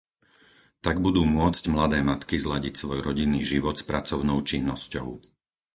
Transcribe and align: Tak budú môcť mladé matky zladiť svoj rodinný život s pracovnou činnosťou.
Tak 0.85 0.95
budú 1.05 1.21
môcť 1.37 1.63
mladé 1.75 1.99
matky 2.09 2.35
zladiť 2.45 2.73
svoj 2.81 2.99
rodinný 3.07 3.41
život 3.51 3.75
s 3.77 3.85
pracovnou 3.89 4.39
činnosťou. 4.49 5.07